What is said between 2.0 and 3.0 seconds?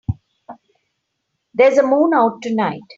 out tonight.